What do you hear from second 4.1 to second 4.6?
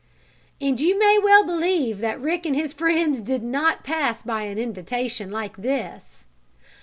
by an